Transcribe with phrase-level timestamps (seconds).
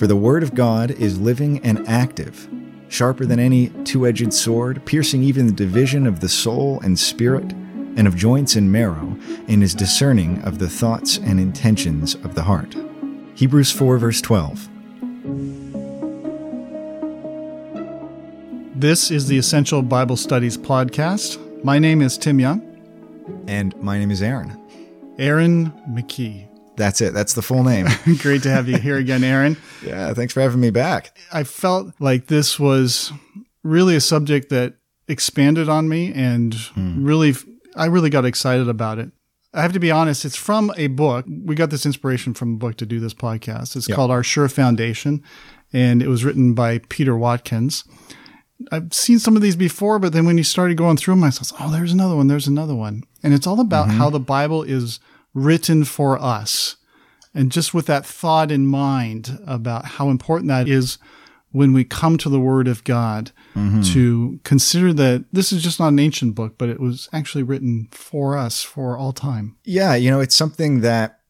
[0.00, 2.48] For the word of God is living and active,
[2.88, 7.52] sharper than any two edged sword, piercing even the division of the soul and spirit,
[7.52, 9.14] and of joints and marrow,
[9.46, 12.74] and is discerning of the thoughts and intentions of the heart.
[13.34, 14.70] Hebrews 4, verse 12.
[18.80, 21.62] This is the Essential Bible Studies podcast.
[21.62, 22.62] My name is Tim Young.
[23.46, 24.58] And my name is Aaron.
[25.18, 26.49] Aaron McKee.
[26.80, 27.12] That's it.
[27.12, 27.86] That's the full name.
[28.18, 29.58] Great to have you here again, Aaron.
[29.84, 31.16] yeah, thanks for having me back.
[31.30, 33.12] I felt like this was
[33.62, 34.76] really a subject that
[35.06, 37.04] expanded on me and hmm.
[37.04, 37.34] really,
[37.76, 39.10] I really got excited about it.
[39.52, 41.26] I have to be honest, it's from a book.
[41.28, 43.76] We got this inspiration from a book to do this podcast.
[43.76, 43.96] It's yep.
[43.96, 45.22] called Our Sure Foundation,
[45.72, 47.84] and it was written by Peter Watkins.
[48.72, 51.28] I've seen some of these before, but then when you started going through them, I
[51.28, 53.02] was, oh, there's another one, there's another one.
[53.22, 53.98] And it's all about mm-hmm.
[53.98, 55.00] how the Bible is
[55.34, 56.76] written for us.
[57.34, 60.98] And just with that thought in mind about how important that is
[61.52, 63.82] when we come to the Word of God mm-hmm.
[63.92, 67.88] to consider that this is just not an ancient book, but it was actually written
[67.90, 69.56] for us for all time.
[69.64, 71.20] Yeah, you know, it's something that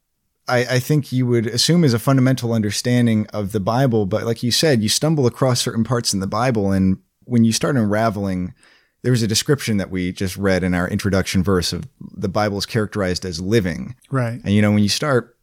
[0.47, 4.05] I, I, think you would assume is a fundamental understanding of the Bible.
[4.05, 7.53] But like you said, you stumble across certain parts in the Bible, and when you
[7.53, 8.55] start unraveling
[9.03, 12.59] there was a description that we just read in our introduction verse of the Bible
[12.59, 13.97] is characterized as living.
[14.11, 14.41] Right.
[14.45, 15.37] And you know, when you start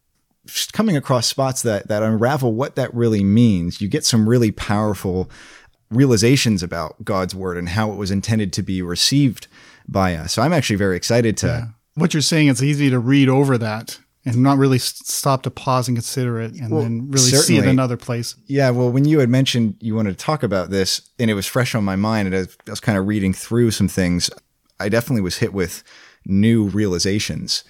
[0.74, 5.30] coming across spots that that unravel what that really means, you get some really powerful
[5.90, 9.48] realizations about God's word and how it was intended to be received
[9.88, 10.34] by us.
[10.34, 11.66] So I'm actually very excited to yeah.
[11.96, 15.88] What you're saying it's easy to read over that and not really stop to pause
[15.88, 18.36] and consider it and well, then really see it in another place.
[18.46, 18.70] Yeah.
[18.70, 21.74] Well, when you had mentioned you wanted to talk about this and it was fresh
[21.74, 24.30] on my mind and I was kind of reading through some things,
[24.80, 25.84] I definitely was hit with
[26.26, 27.64] new realizations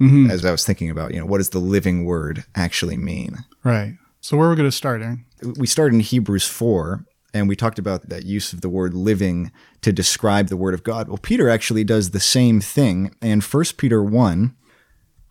[0.00, 0.30] mm-hmm.
[0.30, 3.44] as I was thinking about, you know, what does the living word actually mean?
[3.64, 3.96] Right.
[4.20, 5.24] So where are we going to start, Aaron?
[5.56, 7.04] We started in Hebrews 4
[7.34, 10.82] and we talked about that use of the word living to describe the word of
[10.82, 11.08] God.
[11.08, 13.14] Well, Peter actually does the same thing.
[13.20, 14.54] And 1 Peter 1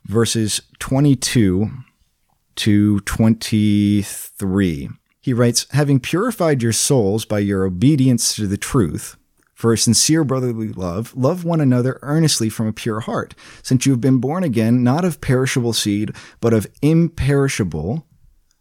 [0.05, 1.69] verses 22
[2.55, 4.89] to 23.
[5.22, 9.16] He writes, Having purified your souls by your obedience to the truth,
[9.61, 13.91] for a sincere brotherly love, love one another earnestly from a pure heart, since you
[13.91, 18.07] have been born again, not of perishable seed, but of imperishable,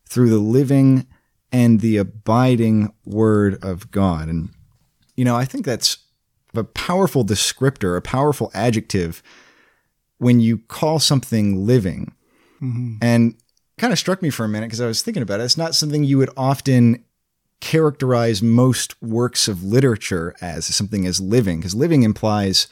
[0.07, 1.07] through the living
[1.51, 4.29] and the abiding word of God.
[4.29, 4.51] And,
[5.17, 5.97] you know, I think that's
[6.55, 9.23] a powerful descriptor, a powerful adjective
[10.19, 12.13] when you call something living.
[12.61, 12.97] Mm-hmm.
[13.01, 13.37] And
[13.79, 15.45] kind of struck me for a minute because I was thinking about it.
[15.45, 17.03] It's not something you would often
[17.61, 22.67] characterize most works of literature as something as living because living implies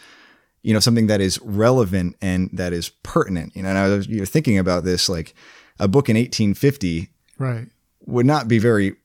[0.62, 4.06] you know something that is relevant and that is pertinent you know and i was
[4.06, 5.34] you know, thinking about this like
[5.78, 7.68] a book in 1850 right
[8.06, 8.96] would not be very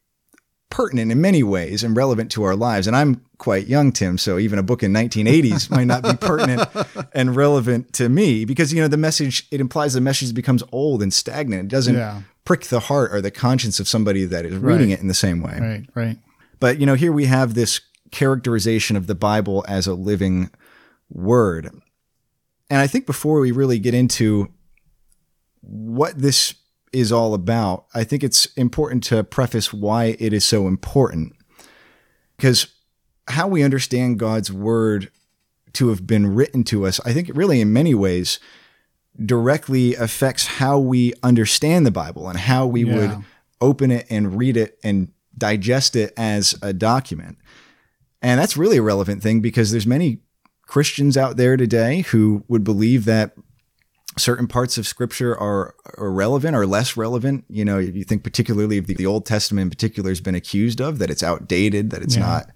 [0.74, 2.88] pertinent in many ways and relevant to our lives.
[2.88, 6.68] And I'm quite young, Tim, so even a book in 1980s might not be pertinent
[7.14, 11.04] and relevant to me because you know the message it implies the message becomes old
[11.04, 11.66] and stagnant.
[11.66, 12.24] It doesn't yeah.
[12.46, 15.00] Prick the heart or the conscience of somebody that is reading right.
[15.00, 15.58] it in the same way.
[15.60, 16.18] Right, right.
[16.60, 17.82] But you know, here we have this
[18.12, 20.50] characterization of the Bible as a living
[21.10, 21.70] word.
[22.70, 24.52] And I think before we really get into
[25.62, 26.56] what this
[26.92, 31.34] is all about, I think it's important to preface why it is so important.
[32.38, 32.68] Because
[33.28, 35.12] how we understand God's word
[35.74, 38.40] to have been written to us, I think really in many ways
[39.24, 42.96] directly affects how we understand the Bible and how we yeah.
[42.96, 43.26] would
[43.62, 47.38] open it and read it and digest it as a document.
[48.22, 50.20] And that's really a relevant thing because there's many
[50.66, 53.36] Christians out there today who would believe that
[54.18, 57.46] certain parts of scripture are, are relevant or less relevant.
[57.50, 60.80] You know, you think particularly of the, the, Old Testament in particular has been accused
[60.80, 62.22] of that it's outdated, that it's yeah.
[62.22, 62.50] not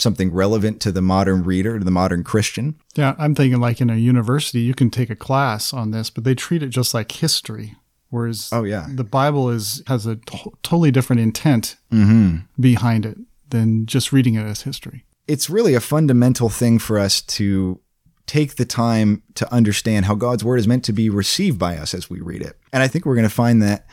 [0.00, 2.80] something relevant to the modern reader, to the modern Christian.
[2.94, 6.24] Yeah, I'm thinking like in a university, you can take a class on this, but
[6.24, 7.76] they treat it just like history.
[8.08, 8.88] Whereas oh, yeah.
[8.92, 12.38] the Bible is has a to- totally different intent mm-hmm.
[12.60, 13.18] behind it
[13.50, 15.04] than just reading it as history.
[15.28, 17.80] It's really a fundamental thing for us to
[18.26, 21.94] take the time to understand how God's word is meant to be received by us
[21.94, 22.56] as we read it.
[22.72, 23.86] And I think we're going to find that,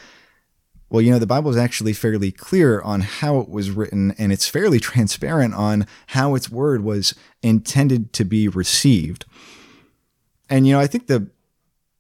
[0.90, 4.32] well, you know, the Bible is actually fairly clear on how it was written, and
[4.32, 9.26] it's fairly transparent on how its word was intended to be received.
[10.50, 11.30] And, you know, I think the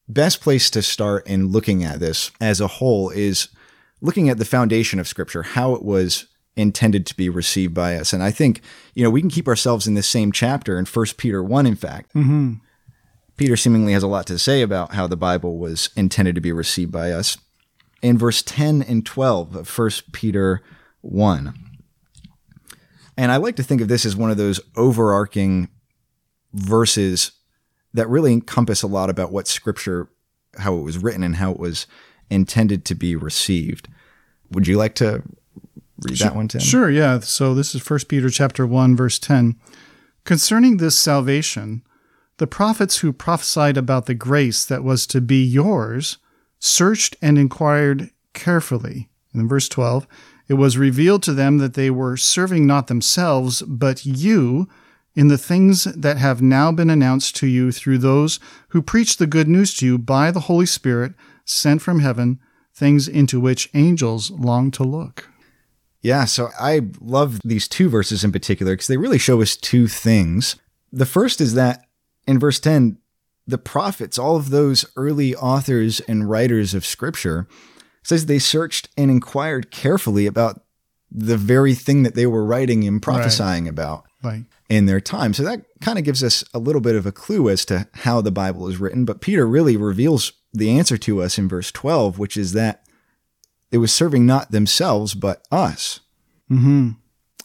[0.07, 3.49] best place to start in looking at this as a whole is
[3.99, 8.13] looking at the foundation of Scripture, how it was intended to be received by us.
[8.13, 8.61] And I think,
[8.95, 11.75] you know, we can keep ourselves in this same chapter in First Peter 1, in
[11.75, 12.13] fact.
[12.13, 12.53] Mm-hmm.
[13.35, 16.51] Peter seemingly has a lot to say about how the Bible was intended to be
[16.51, 17.37] received by us.
[18.01, 20.61] In verse 10 and 12 of 1 Peter
[21.01, 21.53] 1.
[23.17, 25.69] And I like to think of this as one of those overarching
[26.53, 27.31] verses
[27.93, 30.09] that really encompass a lot about what scripture,
[30.57, 31.87] how it was written and how it was
[32.29, 33.87] intended to be received.
[34.51, 35.23] Would you like to
[36.05, 36.61] read sure, that one, Tim?
[36.61, 37.19] Sure, yeah.
[37.19, 39.55] So this is 1 Peter chapter 1 verse 10.
[40.23, 41.81] Concerning this salvation,
[42.37, 46.17] the prophets who prophesied about the grace that was to be yours
[46.59, 49.09] searched and inquired carefully.
[49.33, 50.07] And in verse 12,
[50.47, 54.67] it was revealed to them that they were serving not themselves, but you
[55.15, 58.39] in the things that have now been announced to you through those
[58.69, 61.13] who preach the good news to you by the Holy Spirit
[61.43, 62.39] sent from heaven,
[62.73, 65.27] things into which angels long to look.
[66.01, 69.87] Yeah, so I love these two verses in particular because they really show us two
[69.87, 70.55] things.
[70.91, 71.85] The first is that
[72.27, 72.99] in verse 10,
[73.47, 77.47] the prophets, all of those early authors and writers of scripture,
[78.03, 80.61] says they searched and inquired carefully about
[81.09, 83.69] the very thing that they were writing and prophesying right.
[83.69, 84.43] about right.
[84.69, 85.33] in their time.
[85.33, 88.21] So that kind of gives us a little bit of a clue as to how
[88.21, 89.05] the Bible is written.
[89.05, 92.83] But Peter really reveals the answer to us in verse 12, which is that
[93.71, 96.01] it was serving not themselves, but us.
[96.51, 96.91] Mm-hmm.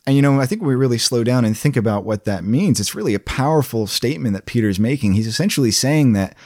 [0.07, 2.81] And, you know, I think we really slow down and think about what that means.
[2.81, 5.13] It's really a powerful statement that Peter's making.
[5.13, 6.37] He's essentially saying that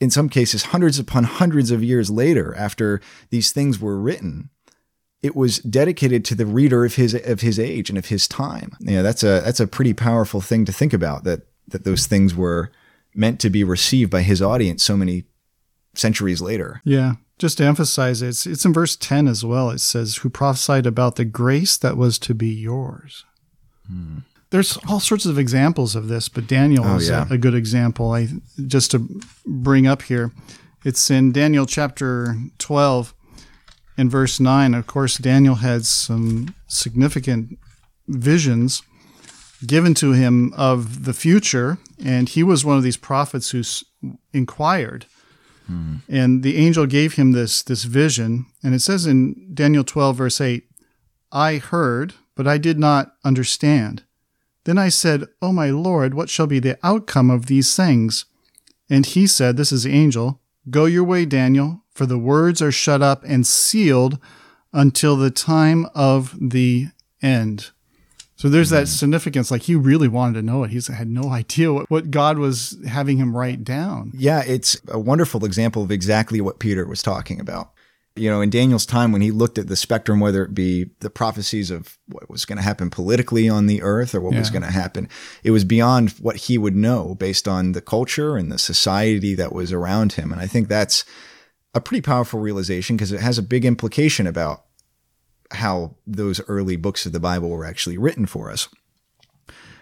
[0.00, 3.00] in some cases, hundreds upon hundreds of years later, after
[3.30, 4.50] these things were written,
[5.22, 8.76] it was dedicated to the reader of his of his age and of his time.
[8.80, 12.34] Yeah, that's a that's a pretty powerful thing to think about that that those things
[12.34, 12.70] were
[13.14, 15.24] meant to be received by his audience so many
[15.94, 16.80] centuries later.
[16.84, 19.70] Yeah just to emphasize it, it's, it's in verse 10 as well.
[19.70, 23.24] It says, Who prophesied about the grace that was to be yours.
[23.86, 24.18] Hmm.
[24.50, 27.26] There's all sorts of examples of this, but Daniel oh, is yeah.
[27.28, 28.12] a, a, good example.
[28.12, 28.28] I
[28.66, 30.30] just to bring up here,
[30.84, 33.14] it's in Daniel chapter 12
[33.98, 34.74] in verse 9.
[34.74, 37.58] Of course, Daniel had some significant
[38.06, 38.82] visions
[39.66, 43.62] given to him of the future, and he was one of these prophets who
[44.32, 45.06] inquired
[45.66, 45.96] Hmm.
[46.08, 50.40] And the angel gave him this this vision, and it says in Daniel 12 verse
[50.40, 50.64] 8,
[51.32, 54.02] I heard, but I did not understand.
[54.64, 58.24] Then I said, "O my Lord, what shall be the outcome of these things?"
[58.90, 60.40] And he said, this is the angel,
[60.70, 64.18] "Go your way, Daniel, for the words are shut up and sealed
[64.72, 66.88] until the time of the
[67.22, 67.70] end."
[68.44, 68.98] So there's that mm-hmm.
[68.98, 69.50] significance.
[69.50, 70.70] Like he really wanted to know it.
[70.70, 74.12] He had no idea what, what God was having him write down.
[74.14, 77.70] Yeah, it's a wonderful example of exactly what Peter was talking about.
[78.16, 81.08] You know, in Daniel's time, when he looked at the spectrum, whether it be the
[81.08, 84.40] prophecies of what was going to happen politically on the earth or what yeah.
[84.40, 85.08] was going to happen,
[85.42, 89.54] it was beyond what he would know based on the culture and the society that
[89.54, 90.30] was around him.
[90.30, 91.06] And I think that's
[91.72, 94.64] a pretty powerful realization because it has a big implication about
[95.54, 98.68] how those early books of the Bible were actually written for us.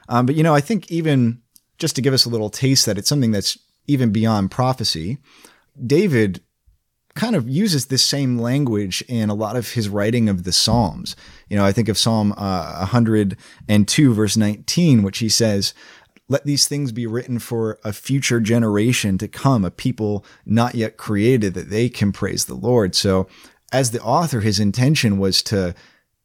[0.09, 1.41] Um, but you know, I think even
[1.79, 5.19] just to give us a little taste that it's something that's even beyond prophecy,
[5.85, 6.41] David
[7.15, 11.15] kind of uses this same language in a lot of his writing of the Psalms.
[11.49, 15.75] You know, I think of Psalm uh, 102, verse 19, which he says,
[16.29, 20.97] let these things be written for a future generation to come, a people not yet
[20.97, 22.95] created, that they can praise the Lord.
[22.95, 23.29] So
[23.73, 25.75] as the author, his intention was to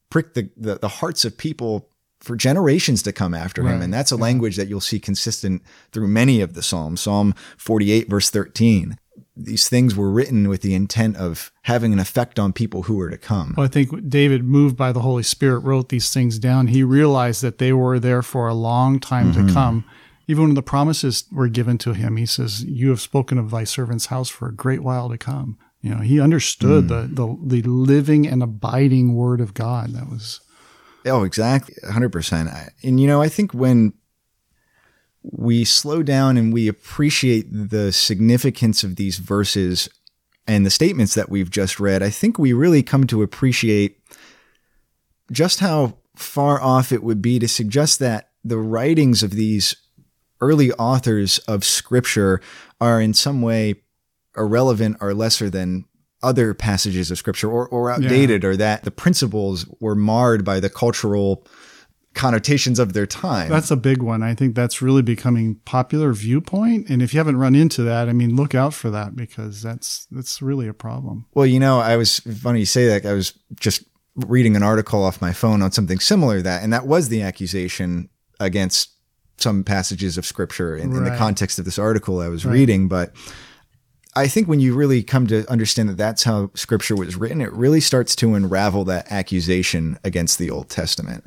[0.09, 1.89] prick the, the, the hearts of people
[2.19, 3.75] for generations to come after right.
[3.75, 3.81] him.
[3.81, 4.21] And that's a yeah.
[4.21, 5.61] language that you'll see consistent
[5.91, 7.01] through many of the Psalms.
[7.01, 8.97] Psalm 48, verse 13.
[9.35, 13.11] These things were written with the intent of having an effect on people who were
[13.11, 13.53] to come.
[13.55, 16.67] Well, I think David, moved by the Holy Spirit, wrote these things down.
[16.67, 19.47] He realized that they were there for a long time mm-hmm.
[19.47, 19.85] to come.
[20.27, 23.63] Even when the promises were given to him, he says, You have spoken of thy
[23.63, 25.57] servant's house for a great while to come.
[25.81, 26.87] You know, he understood mm.
[26.87, 27.01] the,
[27.47, 29.93] the the living and abiding word of God.
[29.93, 30.41] That was
[31.07, 31.75] Oh, exactly.
[31.85, 32.71] 100%.
[32.83, 33.93] And you know, I think when
[35.23, 39.89] we slow down and we appreciate the significance of these verses
[40.47, 43.99] and the statements that we've just read, I think we really come to appreciate
[45.31, 49.75] just how far off it would be to suggest that the writings of these
[50.39, 52.41] early authors of scripture
[52.79, 53.75] are in some way
[54.37, 55.85] irrelevant or lesser than
[56.23, 58.49] other passages of scripture or, or outdated yeah.
[58.49, 61.45] or that the principles were marred by the cultural
[62.17, 63.49] connotations of their time.
[63.49, 64.23] That's a big one.
[64.23, 66.89] I think that's really becoming popular viewpoint.
[66.89, 70.07] And if you haven't run into that, I mean, look out for that because that's
[70.11, 71.27] that's really a problem.
[71.35, 73.05] Well, you know, I was funny you say that.
[73.05, 73.83] I was just
[74.15, 77.21] reading an article off my phone on something similar to that, and that was the
[77.21, 78.89] accusation against
[79.37, 80.97] some passages of scripture in, right.
[80.97, 82.53] in the context of this article I was right.
[82.53, 82.87] reading.
[82.87, 83.13] But
[84.17, 87.53] I think when you really come to understand that that's how scripture was written, it
[87.53, 91.25] really starts to unravel that accusation against the Old Testament.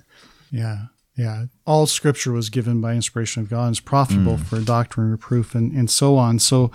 [0.50, 0.86] Yeah.
[1.16, 1.46] Yeah.
[1.66, 4.44] All scripture was given by inspiration of God and is profitable mm.
[4.44, 6.38] for doctrine, reproof, and, and so on.
[6.38, 6.72] So,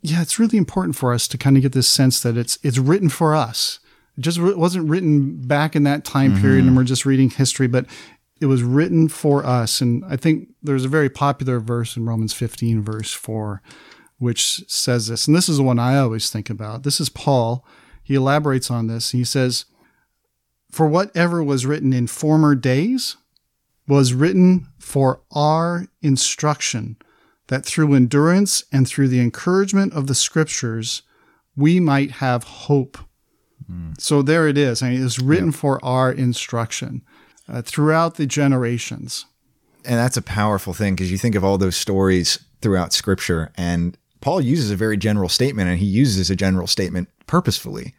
[0.00, 2.78] yeah, it's really important for us to kind of get this sense that it's it's
[2.78, 3.80] written for us.
[4.16, 6.40] It just wasn't written back in that time mm-hmm.
[6.40, 7.86] period and we're just reading history, but
[8.40, 9.80] it was written for us.
[9.80, 13.60] And I think there's a very popular verse in Romans 15, verse 4,
[14.18, 15.26] which says this.
[15.26, 16.82] And this is the one I always think about.
[16.82, 17.64] This is Paul.
[18.02, 19.10] He elaborates on this.
[19.12, 19.64] He says,
[20.70, 23.16] For whatever was written in former days
[23.86, 26.96] was written for our instruction,
[27.46, 31.02] that through endurance and through the encouragement of the scriptures,
[31.56, 32.98] we might have hope.
[33.70, 33.98] Mm.
[34.00, 34.82] So there it is.
[34.82, 35.54] I mean, it's written yep.
[35.54, 37.02] for our instruction
[37.48, 39.26] uh, throughout the generations.
[39.84, 43.96] And that's a powerful thing because you think of all those stories throughout scripture, and
[44.20, 47.94] Paul uses a very general statement, and he uses a general statement purposefully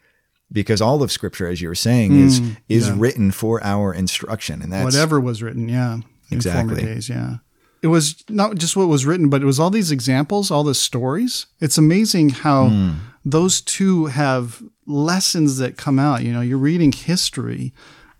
[0.52, 2.94] because all of scripture as you were saying mm, is is yeah.
[2.98, 5.98] written for our instruction and that's whatever was written yeah
[6.30, 7.36] exactly in former days yeah
[7.82, 10.74] it was not just what was written but it was all these examples all the
[10.74, 12.96] stories it's amazing how mm.
[13.24, 17.72] those two have lessons that come out you know you're reading history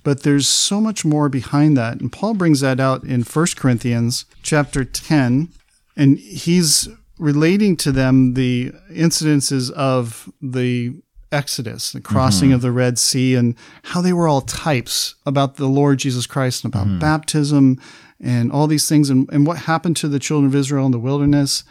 [0.02, 4.24] but there's so much more behind that and paul brings that out in 1 corinthians
[4.42, 5.48] chapter 10
[5.96, 6.88] and he's
[7.20, 10.94] relating to them the incidences of the
[11.30, 12.56] Exodus, the crossing mm-hmm.
[12.56, 16.64] of the Red Sea, and how they were all types about the Lord Jesus Christ
[16.64, 16.98] and about mm-hmm.
[16.98, 17.80] baptism
[18.20, 20.98] and all these things and, and what happened to the children of Israel in the
[20.98, 21.62] wilderness.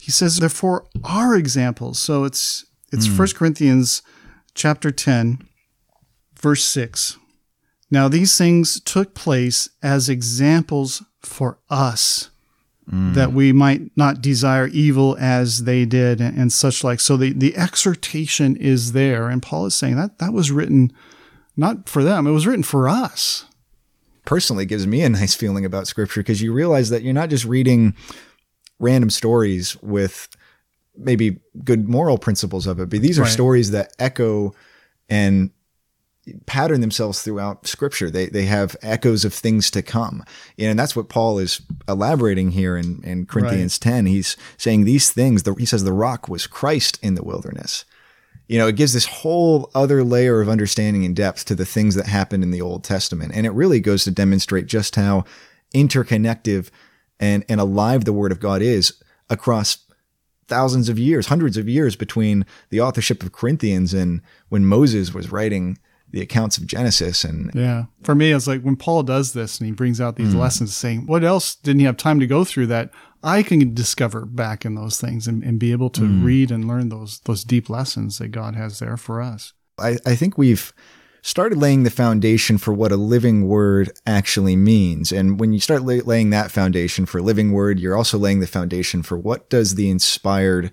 [0.00, 1.98] He says they're for our examples.
[1.98, 3.18] So it's it's mm.
[3.18, 4.02] 1 Corinthians
[4.54, 5.48] chapter 10,
[6.34, 7.18] verse 6.
[7.90, 12.30] Now these things took place as examples for us
[12.90, 13.14] Mm.
[13.14, 16.98] that we might not desire evil as they did and, and, such like.
[16.98, 19.28] So the, the exhortation is there.
[19.28, 20.92] And Paul is saying that that was written
[21.56, 23.46] not for them, it was written for us.
[24.24, 27.44] Personally, gives me a nice feeling about scripture because you realize that you're not just
[27.44, 27.94] reading
[28.78, 30.28] random stories with
[30.96, 33.30] maybe good moral principles of it, but these are right.
[33.30, 34.54] stories that echo
[35.08, 35.50] and
[36.46, 38.10] pattern themselves throughout scripture.
[38.10, 40.24] They, they have echoes of things to come.
[40.58, 43.92] And that's what Paul is elaborating here in, in Corinthians right.
[43.92, 44.06] 10.
[44.06, 47.84] He's saying these things, the, he says the rock was Christ in the wilderness.
[48.46, 51.94] You know, it gives this whole other layer of understanding and depth to the things
[51.94, 53.32] that happened in the Old Testament.
[53.34, 55.24] And it really goes to demonstrate just how
[55.72, 56.70] interconnected
[57.18, 59.78] and, and alive the Word of God is across
[60.48, 65.32] thousands of years, hundreds of years between the authorship of Corinthians and when Moses was
[65.32, 65.78] writing
[66.12, 67.84] the accounts of Genesis and yeah.
[68.04, 70.38] For me, it's like when Paul does this and he brings out these mm.
[70.38, 72.90] lessons, saying, "What else didn't he have time to go through that
[73.24, 76.22] I can discover back in those things and, and be able to mm.
[76.22, 80.14] read and learn those those deep lessons that God has there for us." I, I
[80.14, 80.72] think we've
[81.22, 85.12] started laying the foundation for what a living word actually means.
[85.12, 88.46] And when you start lay, laying that foundation for living word, you're also laying the
[88.46, 90.70] foundation for what does the inspired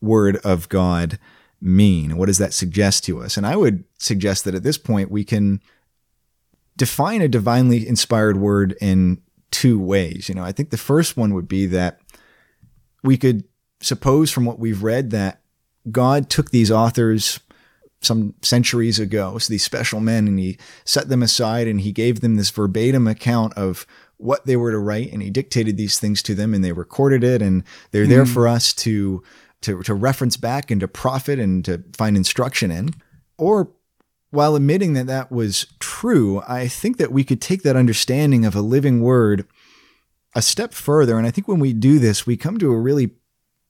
[0.00, 1.18] word of God
[1.60, 2.16] mean?
[2.16, 3.36] What does that suggest to us?
[3.36, 5.60] And I would suggest that at this point we can
[6.76, 10.28] define a divinely inspired word in two ways.
[10.28, 12.00] You know, I think the first one would be that
[13.02, 13.44] we could
[13.80, 15.40] suppose from what we've read that
[15.90, 17.40] God took these authors
[18.00, 22.20] some centuries ago, so these special men, and he set them aside and he gave
[22.20, 23.86] them this verbatim account of
[24.18, 27.22] what they were to write and he dictated these things to them and they recorded
[27.22, 27.62] it and
[27.92, 28.08] they're mm.
[28.08, 28.32] there hmm.
[28.32, 29.22] for us to
[29.62, 32.90] to, to reference back and to profit and to find instruction in.
[33.36, 33.70] Or
[34.30, 38.54] while admitting that that was true, I think that we could take that understanding of
[38.54, 39.46] a living word
[40.34, 41.16] a step further.
[41.16, 43.10] And I think when we do this, we come to a really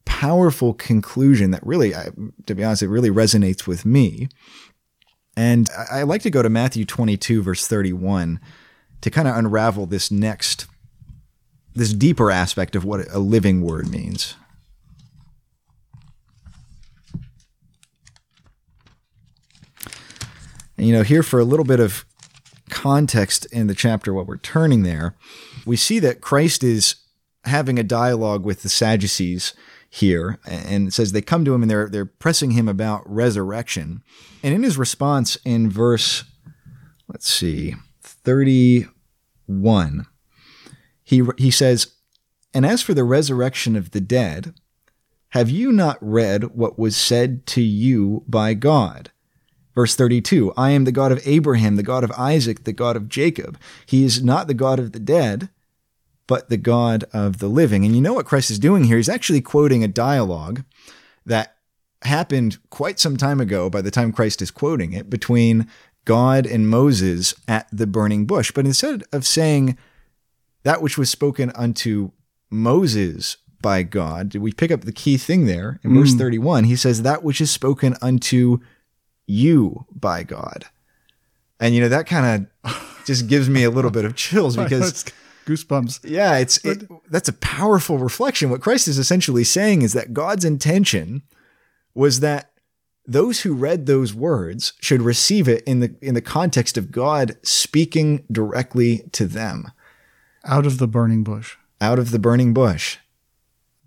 [0.04, 1.92] powerful conclusion that really,
[2.46, 4.28] to be honest, it really resonates with me.
[5.36, 8.40] And I like to go to Matthew 22, verse 31,
[9.02, 10.66] to kind of unravel this next,
[11.74, 14.34] this deeper aspect of what a living word means.
[20.78, 22.04] And, you know, here for a little bit of
[22.70, 25.16] context in the chapter, what we're turning there,
[25.66, 26.96] we see that Christ is
[27.44, 29.54] having a dialogue with the Sadducees
[29.90, 34.02] here, and it says they come to him and they're they're pressing him about resurrection.
[34.42, 36.24] And in his response in verse,
[37.08, 40.06] let's see, 31,
[41.02, 41.94] he he says,
[42.52, 44.54] And as for the resurrection of the dead,
[45.30, 49.10] have you not read what was said to you by God?
[49.78, 53.08] Verse 32 I am the God of Abraham, the God of Isaac, the God of
[53.08, 53.56] Jacob.
[53.86, 55.50] He is not the God of the dead,
[56.26, 57.84] but the God of the living.
[57.84, 58.96] And you know what Christ is doing here?
[58.96, 60.64] He's actually quoting a dialogue
[61.24, 61.58] that
[62.02, 65.68] happened quite some time ago by the time Christ is quoting it between
[66.04, 68.50] God and Moses at the burning bush.
[68.50, 69.78] But instead of saying
[70.64, 72.10] that which was spoken unto
[72.50, 76.18] Moses by God, we pick up the key thing there in verse mm.
[76.18, 76.64] 31.
[76.64, 78.58] He says, That which is spoken unto
[79.28, 80.64] you by God.
[81.60, 85.04] And, you know, that kind of just gives me a little bit of chills because
[85.46, 86.00] goosebumps.
[86.08, 88.50] yeah, it's it, that's a powerful reflection.
[88.50, 91.22] What Christ is essentially saying is that God's intention
[91.94, 92.50] was that
[93.06, 97.36] those who read those words should receive it in the in the context of God
[97.42, 99.72] speaking directly to them
[100.44, 101.56] Out of the burning bush.
[101.80, 102.98] out of the burning bush.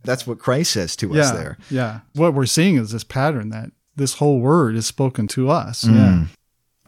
[0.04, 1.58] That's what Christ says to us there.
[1.70, 2.00] Yeah.
[2.16, 3.72] What we're seeing is this pattern that
[4.02, 5.84] this whole word is spoken to us.
[5.84, 5.96] Mm.
[5.96, 6.26] Yeah.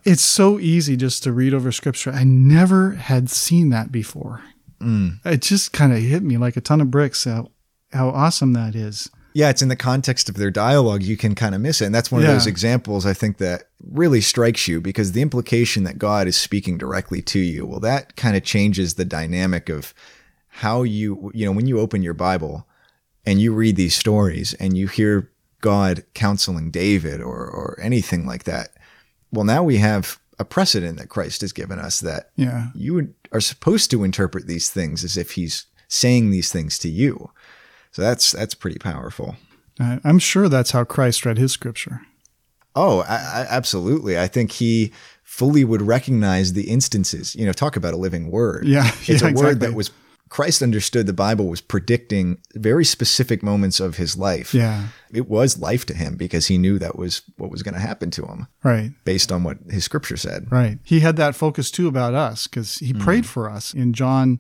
[0.04, 2.12] It's so easy just to read over scripture.
[2.12, 4.42] I never had seen that before.
[4.82, 5.20] Mm.
[5.26, 7.52] It just kind of hit me like a ton of bricks how,
[7.94, 9.10] how awesome that is.
[9.34, 11.86] Yeah, it's in the context of their dialogue you can kind of miss it.
[11.86, 15.86] And that's one of those examples I think that really strikes you because the implication
[15.86, 19.94] that God is speaking directly to you, well, that kind of changes the dynamic of
[20.50, 22.68] how you, you know, when you open your Bible
[23.26, 25.32] and you read these stories and you hear
[25.64, 28.70] God counseling David or, or anything like that.
[29.32, 32.68] Well, now we have a precedent that Christ has given us that Yeah.
[32.76, 37.32] you are supposed to interpret these things as if he's saying these things to you.
[37.92, 39.36] So that's that's pretty powerful.
[39.80, 42.02] I'm sure that's how Christ read his scripture.
[42.76, 44.20] Oh, I, I, absolutely.
[44.20, 44.92] I think he
[45.24, 47.36] fully would recognize the instances.
[47.36, 48.66] You know, talk about a living word.
[48.68, 49.68] Yeah, it's yeah, a word exactly.
[49.68, 49.92] that was
[50.34, 54.52] Christ understood the Bible was predicting very specific moments of his life.
[54.52, 54.88] Yeah.
[55.14, 58.10] It was life to him because he knew that was what was going to happen
[58.10, 58.94] to him Right.
[59.06, 60.52] based on what his scripture said.
[60.52, 60.80] Right.
[60.84, 63.00] He had that focus too about us because he mm.
[63.00, 64.38] prayed for us in John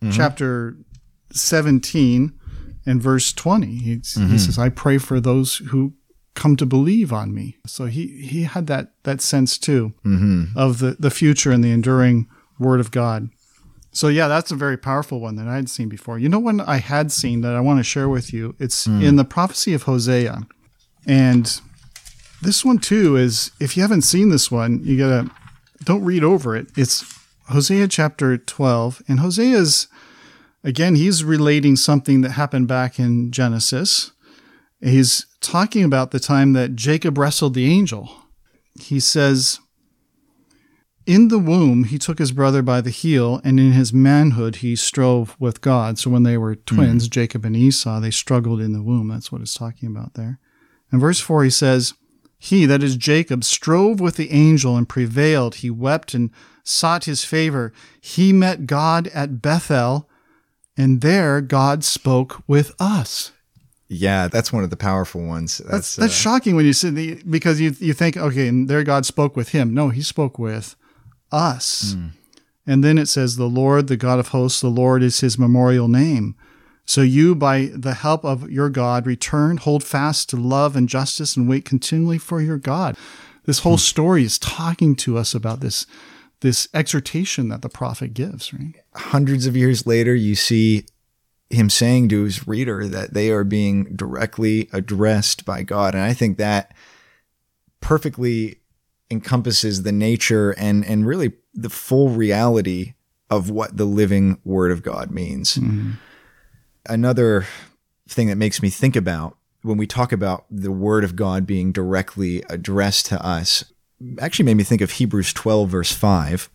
[0.00, 0.10] mm-hmm.
[0.10, 0.78] chapter
[1.32, 2.32] 17
[2.86, 3.66] and verse 20.
[3.66, 4.36] He, he mm-hmm.
[4.38, 5.92] says, I pray for those who
[6.32, 7.58] come to believe on me.
[7.66, 10.58] So he, he had that, that sense too mm-hmm.
[10.58, 12.26] of the, the future and the enduring
[12.58, 13.28] word of God.
[13.96, 16.18] So yeah, that's a very powerful one that I had seen before.
[16.18, 18.54] You know one I had seen that I want to share with you?
[18.58, 19.00] It's hmm.
[19.00, 20.42] in the prophecy of Hosea.
[21.06, 21.58] And
[22.42, 25.30] this one too is if you haven't seen this one, you gotta
[25.84, 26.66] don't read over it.
[26.76, 27.10] It's
[27.48, 29.02] Hosea chapter 12.
[29.08, 29.88] And Hosea's
[30.62, 34.12] again, he's relating something that happened back in Genesis.
[34.78, 38.10] He's talking about the time that Jacob wrestled the angel.
[38.78, 39.58] He says,
[41.06, 44.74] In the womb, he took his brother by the heel, and in his manhood, he
[44.74, 46.00] strove with God.
[46.00, 49.08] So when they were twins, Jacob and Esau, they struggled in the womb.
[49.08, 50.40] That's what it's talking about there.
[50.92, 51.94] In verse 4, he says,
[52.38, 55.56] He, that is Jacob, strove with the angel and prevailed.
[55.56, 56.30] He wept and
[56.64, 57.72] sought his favor.
[58.00, 60.08] He met God at Bethel,
[60.76, 63.30] and there God spoke with us.
[63.88, 65.58] Yeah, that's one of the powerful ones.
[65.58, 68.68] That's That's, that's uh, shocking when you see the because you you think okay, and
[68.68, 69.72] there God spoke with him.
[69.72, 70.74] No, he spoke with
[71.32, 71.94] us.
[71.94, 72.10] Mm.
[72.66, 75.88] And then it says, "The Lord, the God of hosts, the Lord is His memorial
[75.88, 76.34] name."
[76.84, 81.36] So you, by the help of your God, return, hold fast to love and justice,
[81.36, 82.96] and wait continually for your God.
[83.44, 83.80] This whole hmm.
[83.80, 85.86] story is talking to us about this
[86.40, 88.52] this exhortation that the prophet gives.
[88.52, 88.74] Right?
[88.94, 90.84] hundreds of years later, you see
[91.50, 95.94] him saying to his reader that they are being directly addressed by God.
[95.94, 96.74] And I think that
[97.80, 98.60] perfectly
[99.10, 102.94] encompasses the nature and, and really the full reality
[103.30, 105.56] of what the living word of God means.
[105.56, 105.92] Mm-hmm.
[106.88, 107.46] Another
[108.08, 111.72] thing that makes me think about when we talk about the word of God being
[111.72, 113.64] directly addressed to us
[114.20, 116.50] actually made me think of Hebrews 12, verse 5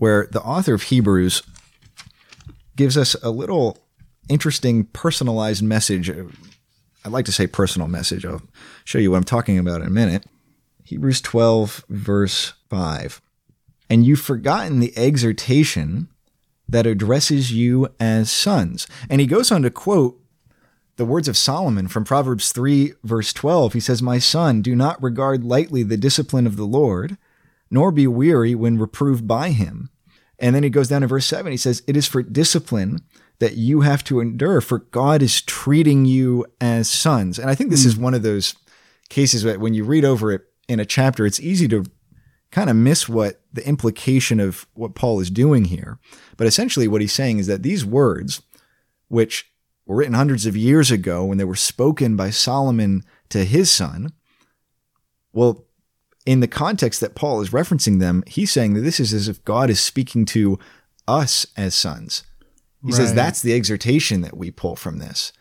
[0.00, 1.42] where the author of Hebrews
[2.74, 3.76] gives us a little
[4.30, 6.10] interesting personalized message.
[6.10, 8.24] I'd like to say personal message.
[8.24, 8.40] I'll
[8.84, 10.24] show you what I'm talking about in a minute.
[10.90, 13.22] Hebrews 12, verse 5.
[13.88, 16.08] And you've forgotten the exhortation
[16.68, 18.88] that addresses you as sons.
[19.08, 20.20] And he goes on to quote
[20.96, 23.74] the words of Solomon from Proverbs 3, verse 12.
[23.74, 27.16] He says, My son, do not regard lightly the discipline of the Lord,
[27.70, 29.90] nor be weary when reproved by him.
[30.40, 31.52] And then he goes down to verse 7.
[31.52, 32.98] He says, It is for discipline
[33.38, 37.38] that you have to endure, for God is treating you as sons.
[37.38, 38.02] And I think this is hmm.
[38.02, 38.56] one of those
[39.08, 41.84] cases that when you read over it in a chapter, it's easy to
[42.52, 45.98] kind of miss what the implication of what Paul is doing here.
[46.36, 48.40] But essentially, what he's saying is that these words,
[49.08, 49.52] which
[49.84, 54.12] were written hundreds of years ago when they were spoken by Solomon to his son,
[55.32, 55.64] well,
[56.24, 59.44] in the context that Paul is referencing them, he's saying that this is as if
[59.44, 60.56] God is speaking to
[61.08, 62.22] us as sons.
[62.86, 65.32] He says that's the exhortation that we pull from this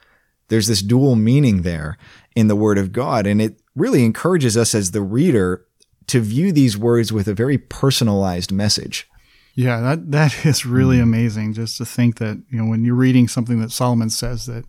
[0.50, 1.98] there's this dual meaning there
[2.36, 3.26] in the word of God.
[3.26, 5.66] And it really encourages us as the reader
[6.08, 9.08] to view these words with a very personalized message.
[9.56, 11.04] Yeah, that that is really mm.
[11.04, 14.66] amazing just to think that, you know, when you're reading something that Solomon says that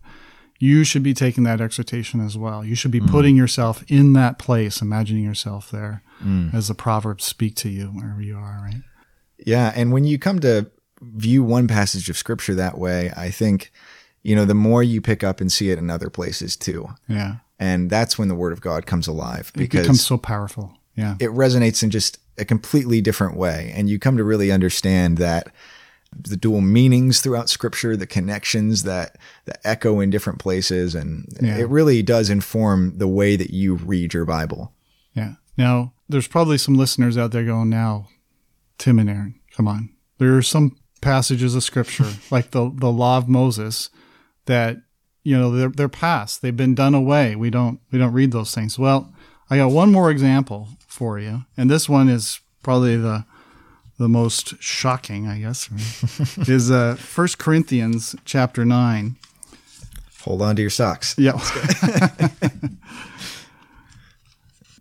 [0.61, 2.63] you should be taking that exhortation as well.
[2.63, 3.09] You should be mm.
[3.09, 6.53] putting yourself in that place, imagining yourself there mm.
[6.53, 8.83] as the proverbs speak to you wherever you are, right?
[9.43, 10.69] Yeah, and when you come to
[11.01, 13.71] view one passage of scripture that way, I think
[14.23, 16.89] you know, the more you pick up and see it in other places too.
[17.07, 17.37] Yeah.
[17.59, 20.77] And that's when the word of God comes alive because it becomes so powerful.
[20.95, 21.15] Yeah.
[21.19, 23.71] It resonates in just a completely different way.
[23.75, 25.47] And you come to really understand that
[26.15, 30.93] the dual meanings throughout scripture, the connections that, that echo in different places.
[30.95, 31.57] And yeah.
[31.57, 34.73] it really does inform the way that you read your Bible.
[35.13, 35.35] Yeah.
[35.57, 38.07] Now, there's probably some listeners out there going, now,
[38.77, 39.89] Tim and Aaron, come on.
[40.17, 43.89] There are some passages of scripture, like the, the law of Moses,
[44.45, 44.77] that,
[45.23, 46.41] you know, they're, they're past.
[46.41, 47.35] They've been done away.
[47.35, 48.79] We don't, we don't read those things.
[48.79, 49.13] Well,
[49.49, 53.25] I got one more example for you, and this one is probably the
[54.01, 55.69] the most shocking, I guess,
[56.49, 59.15] is uh, 1 Corinthians chapter 9.
[60.21, 61.13] Hold on to your socks.
[61.19, 61.33] Yeah.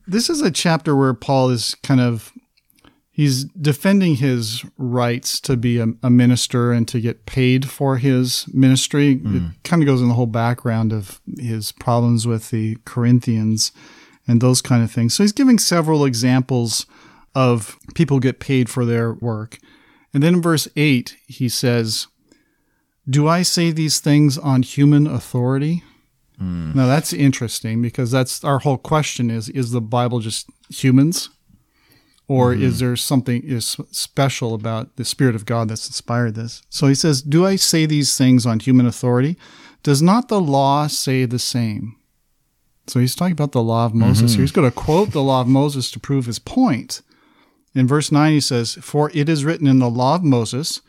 [0.06, 2.32] this is a chapter where Paul is kind of
[3.20, 8.46] he's defending his rights to be a, a minister and to get paid for his
[8.54, 9.16] ministry.
[9.16, 9.52] Mm.
[9.52, 13.72] It kind of goes in the whole background of his problems with the Corinthians
[14.26, 15.12] and those kind of things.
[15.12, 16.86] So he's giving several examples
[17.34, 19.58] of people get paid for their work.
[20.14, 22.06] And then in verse 8, he says,
[23.06, 25.84] Do I say these things on human authority?
[26.40, 26.74] Mm.
[26.74, 31.28] Now that's interesting because that's our whole question is is the Bible just humans?
[32.30, 32.62] Or mm-hmm.
[32.62, 36.62] is there something is special about the Spirit of God that's inspired this?
[36.70, 39.36] So he says, Do I say these things on human authority?
[39.82, 41.96] Does not the law say the same?
[42.86, 44.42] So he's talking about the law of Moses mm-hmm.
[44.42, 47.02] He's going to quote the law of Moses to prove his point.
[47.74, 50.82] In verse 9, he says, For it is written in the law of Moses,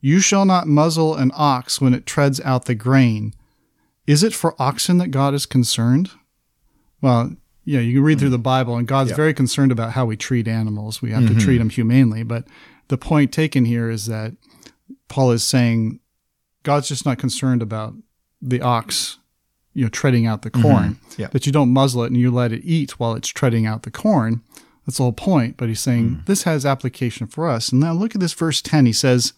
[0.00, 3.34] You shall not muzzle an ox when it treads out the grain.
[4.06, 6.12] Is it for oxen that God is concerned?
[7.00, 7.34] Well,
[7.66, 10.46] yeah, you can read through the Bible, and God's very concerned about how we treat
[10.46, 11.02] animals.
[11.02, 11.36] We have mm-hmm.
[11.36, 12.22] to treat them humanely.
[12.22, 12.46] But
[12.86, 14.34] the point taken here is that
[15.08, 15.98] Paul is saying
[16.62, 17.94] God's just not concerned about
[18.40, 19.18] the ox,
[19.74, 20.94] you know, treading out the corn.
[20.94, 21.22] Mm-hmm.
[21.22, 21.28] Yeah.
[21.32, 23.90] That you don't muzzle it and you let it eat while it's treading out the
[23.90, 24.42] corn.
[24.86, 25.56] That's the whole point.
[25.56, 26.26] But he's saying mm.
[26.26, 27.70] this has application for us.
[27.70, 28.86] And now look at this verse 10.
[28.86, 29.32] He says,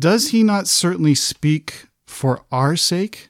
[0.00, 3.28] Does he not certainly speak for our sake?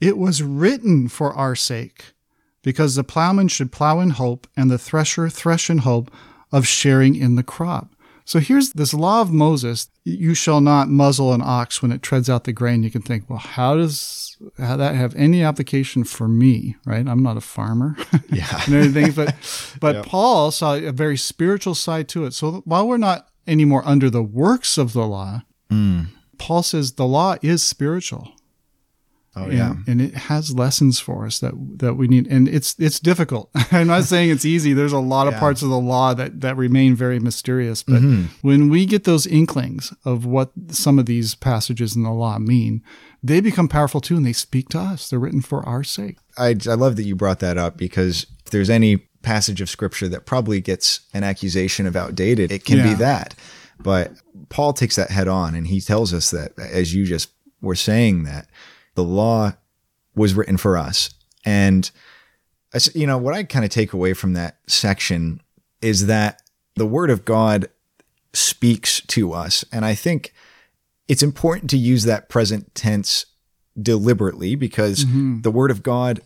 [0.00, 2.14] It was written for our sake,
[2.62, 6.10] because the plowman should plow in hope and the thresher thresh in hope
[6.50, 7.94] of sharing in the crop.
[8.24, 12.28] So here's this law of Moses you shall not muzzle an ox when it treads
[12.28, 12.82] out the grain.
[12.82, 17.06] You can think, well, how does how that have any application for me, right?
[17.06, 17.96] I'm not a farmer.
[18.30, 18.62] Yeah.
[18.66, 19.12] and everything.
[19.12, 19.36] But
[19.80, 20.06] but yep.
[20.06, 22.32] Paul saw a very spiritual side to it.
[22.32, 26.06] So while we're not anymore under the works of the law, mm.
[26.38, 28.32] Paul says the law is spiritual.
[29.34, 32.74] Oh and, yeah, and it has lessons for us that that we need, and it's
[32.78, 33.50] it's difficult.
[33.72, 34.74] I'm not saying it's easy.
[34.74, 37.82] There's a lot of parts of the law that that remain very mysterious.
[37.82, 38.24] But mm-hmm.
[38.46, 42.82] when we get those inklings of what some of these passages in the law mean,
[43.22, 45.08] they become powerful too, and they speak to us.
[45.08, 46.18] They're written for our sake.
[46.36, 50.08] I I love that you brought that up because if there's any passage of scripture
[50.08, 52.88] that probably gets an accusation of outdated, it can yeah.
[52.88, 53.34] be that.
[53.78, 54.12] But
[54.50, 57.30] Paul takes that head on, and he tells us that, as you just
[57.62, 58.46] were saying, that
[58.94, 59.52] the law
[60.14, 61.10] was written for us.
[61.44, 61.90] And,
[62.94, 65.40] you know, what I kind of take away from that section
[65.80, 66.42] is that
[66.76, 67.68] the word of God
[68.32, 69.64] speaks to us.
[69.72, 70.32] And I think
[71.08, 73.26] it's important to use that present tense
[73.80, 75.40] deliberately because mm-hmm.
[75.40, 76.20] the word of God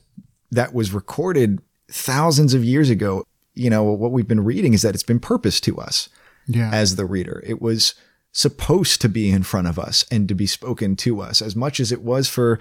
[0.51, 3.25] that was recorded thousands of years ago,
[3.55, 6.09] you know, what we've been reading is that it's been purposed to us
[6.47, 6.71] yeah.
[6.73, 7.43] as the reader.
[7.47, 7.95] It was
[8.37, 11.81] supposed to be in front of us and to be spoken to us as much
[11.81, 12.61] as it was for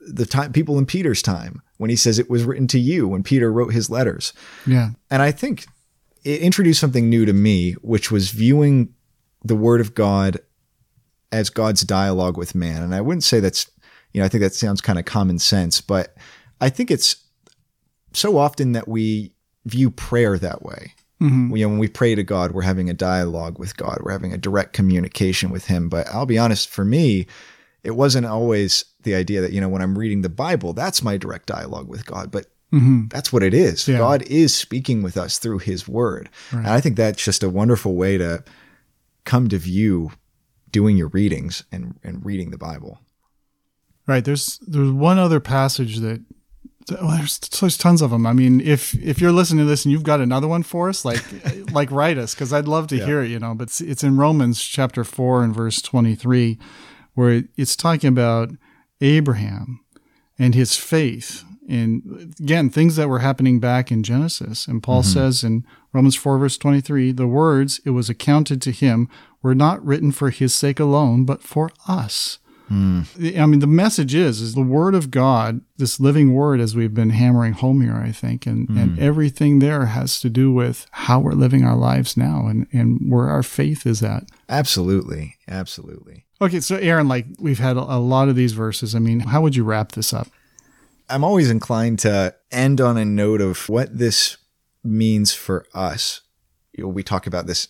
[0.00, 3.22] the time people in Peter's time when he says it was written to you when
[3.22, 4.32] Peter wrote his letters.
[4.66, 4.92] Yeah.
[5.10, 5.66] And I think
[6.24, 8.94] it introduced something new to me, which was viewing
[9.44, 10.38] the word of God
[11.30, 12.82] as God's dialogue with man.
[12.82, 13.70] And I wouldn't say that's,
[14.14, 16.16] you know, I think that sounds kind of common sense, but
[16.62, 17.16] I think it's
[18.14, 19.34] so often that we
[19.66, 20.94] view prayer that way.
[21.20, 21.54] Mm-hmm.
[21.54, 23.98] You know, when we pray to God, we're having a dialogue with God.
[24.02, 25.88] We're having a direct communication with Him.
[25.88, 27.26] But I'll be honest, for me,
[27.82, 31.16] it wasn't always the idea that, you know, when I'm reading the Bible, that's my
[31.16, 32.30] direct dialogue with God.
[32.30, 33.08] But mm-hmm.
[33.08, 33.86] that's what it is.
[33.86, 33.98] Yeah.
[33.98, 36.30] God is speaking with us through His Word.
[36.52, 36.60] Right.
[36.60, 38.42] And I think that's just a wonderful way to
[39.24, 40.12] come to view
[40.70, 42.98] doing your readings and, and reading the Bible.
[44.06, 44.24] Right.
[44.24, 46.22] There's there's one other passage that
[46.90, 48.26] well, there's, there's tons of them.
[48.26, 51.04] I mean, if if you're listening to this and you've got another one for us,
[51.04, 51.22] like
[51.72, 53.06] like write us because I'd love to yeah.
[53.06, 53.28] hear it.
[53.28, 56.58] You know, but it's, it's in Romans chapter four and verse twenty three,
[57.14, 58.50] where it's talking about
[59.00, 59.80] Abraham
[60.38, 64.66] and his faith, and again things that were happening back in Genesis.
[64.66, 65.12] And Paul mm-hmm.
[65.12, 69.08] says in Romans four verse twenty three, the words it was accounted to him
[69.42, 72.38] were not written for his sake alone, but for us
[72.70, 73.38] Mm.
[73.38, 76.94] I mean, the message is is the word of God, this living word, as we've
[76.94, 78.80] been hammering home here, I think, and mm.
[78.80, 83.10] and everything there has to do with how we're living our lives now and and
[83.10, 84.24] where our faith is at.
[84.48, 86.26] Absolutely, absolutely.
[86.40, 88.94] Okay, so Aaron, like we've had a, a lot of these verses.
[88.94, 90.28] I mean, how would you wrap this up?
[91.08, 94.36] I'm always inclined to end on a note of what this
[94.84, 96.20] means for us.
[96.72, 97.68] You know, we talk about this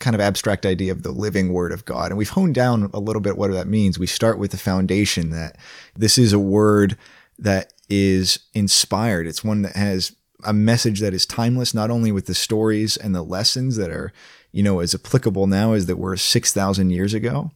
[0.00, 2.10] kind of abstract idea of the living word of God.
[2.10, 3.98] And we've honed down a little bit what that means.
[3.98, 5.56] We start with the foundation that
[5.94, 6.96] this is a word
[7.38, 9.26] that is inspired.
[9.26, 13.14] It's one that has a message that is timeless, not only with the stories and
[13.14, 14.12] the lessons that are,
[14.52, 17.50] you know, as applicable now as that were 6,000 years ago.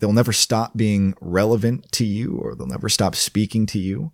[0.00, 4.12] They'll never stop being relevant to you or they'll never stop speaking to you.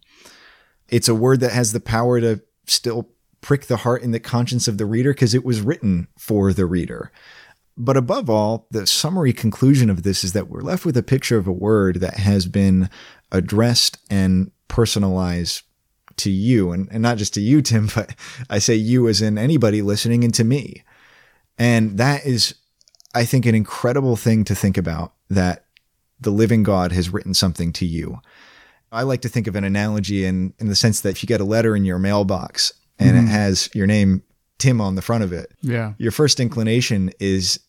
[0.88, 3.09] It's a word that has the power to still
[3.40, 6.66] prick the heart and the conscience of the reader because it was written for the
[6.66, 7.12] reader.
[7.76, 11.36] But above all, the summary conclusion of this is that we're left with a picture
[11.36, 12.88] of a word that has been
[13.30, 15.62] addressed and personalized
[16.18, 16.72] to you.
[16.72, 18.14] And, and not just to you, Tim, but
[18.48, 20.84] I say you as in anybody listening and to me.
[21.58, 22.54] And that is,
[23.14, 25.64] I think, an incredible thing to think about that
[26.18, 28.18] the living God has written something to you.
[28.90, 31.40] I like to think of an analogy in, in the sense that if you get
[31.40, 33.26] a letter in your mailbox and mm-hmm.
[33.26, 34.22] it has your name
[34.58, 35.52] Tim on the front of it.
[35.60, 35.92] Yeah.
[35.98, 37.60] Your first inclination is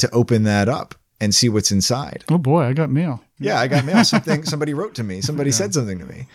[0.00, 2.24] to open that up and see what's inside.
[2.30, 3.22] Oh boy, I got mail.
[3.38, 4.04] Yeah, I got mail.
[4.04, 5.20] Something somebody wrote to me.
[5.20, 5.56] Somebody yeah.
[5.56, 6.26] said something to me.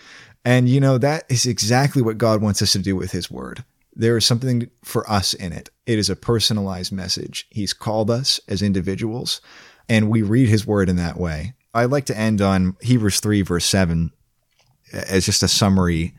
[0.44, 3.64] And you know, that is exactly what God wants us to do with his word.
[3.96, 5.70] There is something for us in it.
[5.86, 7.48] It is a personalized message.
[7.50, 9.42] He's called us as individuals,
[9.88, 11.54] and we read his word in that way.
[11.74, 14.12] I'd like to end on Hebrews 3, verse 7,
[14.94, 16.14] as just a summary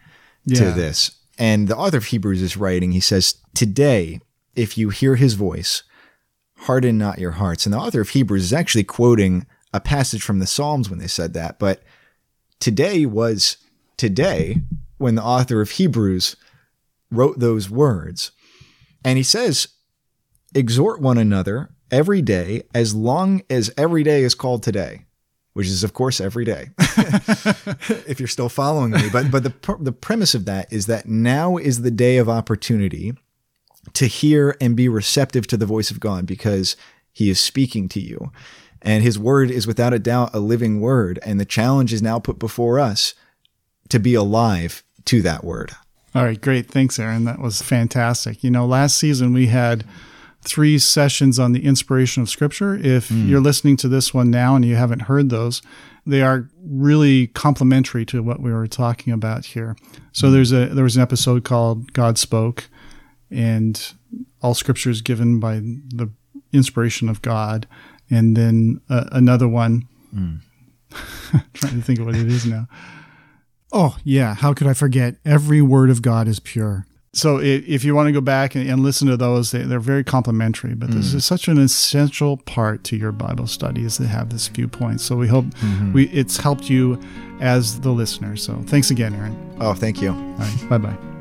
[0.44, 0.58] yeah.
[0.58, 1.10] to this.
[1.38, 4.20] And the author of Hebrews is writing, he says, Today,
[4.54, 5.82] if you hear his voice,
[6.58, 7.66] harden not your hearts.
[7.66, 11.06] And the author of Hebrews is actually quoting a passage from the Psalms when they
[11.06, 11.58] said that.
[11.58, 11.82] But
[12.60, 13.58] today was
[13.96, 14.62] today
[14.98, 16.36] when the author of Hebrews
[17.10, 18.32] wrote those words.
[19.04, 19.68] And he says,
[20.54, 25.04] exhort one another every day as long as every day is called today
[25.52, 26.68] which is of course every day
[28.06, 31.56] if you're still following me but but the the premise of that is that now
[31.56, 33.14] is the day of opportunity
[33.94, 36.76] to hear and be receptive to the voice of God because
[37.12, 38.30] he is speaking to you.
[38.82, 41.18] And his word is without a doubt a living word.
[41.22, 43.14] And the challenge is now put before us
[43.88, 45.72] to be alive to that word.
[46.14, 46.66] All right, great.
[46.66, 47.24] Thanks, Aaron.
[47.24, 48.42] That was fantastic.
[48.42, 49.84] You know, last season we had
[50.42, 52.74] three sessions on the inspiration of Scripture.
[52.74, 53.28] If mm.
[53.28, 55.60] you're listening to this one now and you haven't heard those,
[56.06, 59.76] they are really complementary to what we were talking about here.
[60.12, 60.32] So mm.
[60.32, 62.68] there's a there was an episode called God Spoke,
[63.36, 63.92] and
[64.40, 66.10] all scripture is given by the
[66.52, 67.68] inspiration of God.
[68.10, 70.40] And then uh, another one, mm.
[71.52, 72.66] trying to think of what it is now.
[73.72, 74.34] Oh, yeah.
[74.34, 75.16] How could I forget?
[75.24, 76.86] Every word of God is pure.
[77.12, 80.74] So if you want to go back and, listen to those, they, are very complimentary.
[80.74, 81.14] But this mm.
[81.16, 85.00] is such an essential part to your Bible study is to have this viewpoint.
[85.00, 85.94] So we hope mm-hmm.
[85.94, 87.00] we it's helped you
[87.40, 88.36] as the listener.
[88.36, 89.56] So thanks again, Aaron.
[89.60, 90.10] Oh, thank you.
[90.10, 90.68] All right.
[90.68, 91.15] Bye bye.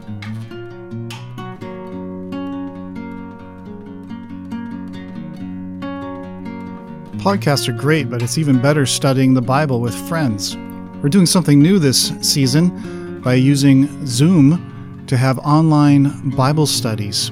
[7.26, 10.56] Podcasts are great, but it's even better studying the Bible with friends.
[11.02, 17.32] We're doing something new this season by using Zoom to have online Bible studies.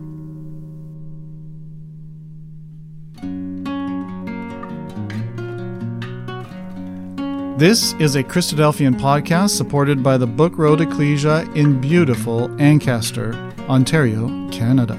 [7.58, 13.34] This is a Christadelphian podcast supported by the Book Road Ecclesia in beautiful Ancaster,
[13.70, 14.98] Ontario, Canada.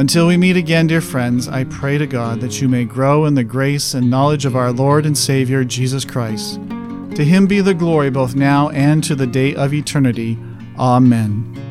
[0.00, 3.34] Until we meet again, dear friends, I pray to God that you may grow in
[3.34, 6.54] the grace and knowledge of our Lord and Savior, Jesus Christ.
[7.16, 10.38] To him be the glory both now and to the day of eternity.
[10.78, 11.69] Amen.